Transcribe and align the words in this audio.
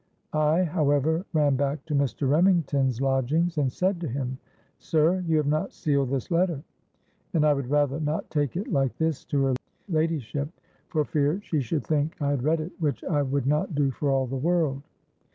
I 0.33 0.63
however 0.63 1.27
ran 1.31 1.57
back 1.57 1.85
to 1.85 1.93
Mr. 1.93 2.27
Remington's 2.27 2.99
lodgings, 3.01 3.59
and 3.59 3.71
said 3.71 4.01
to 4.01 4.07
him, 4.07 4.39
'Sir, 4.79 5.23
you 5.27 5.37
have 5.37 5.45
not 5.45 5.73
sealed 5.73 6.09
this 6.09 6.31
letter; 6.31 6.63
and 7.35 7.45
I 7.45 7.53
would 7.53 7.69
rather 7.69 7.99
not 7.99 8.27
take 8.31 8.57
it 8.57 8.67
like 8.69 8.97
this 8.97 9.23
to 9.25 9.43
her 9.43 9.53
ladyship, 9.87 10.49
for 10.87 11.05
fear 11.05 11.39
she 11.43 11.59
should 11.61 11.85
think 11.85 12.19
I 12.19 12.31
had 12.31 12.41
read 12.43 12.61
it, 12.61 12.71
which 12.79 13.03
I 13.03 13.21
would 13.21 13.45
not 13.45 13.75
do 13.75 13.91
for 13.91 14.09
all 14.09 14.25
the 14.25 14.35
world.' 14.37 14.81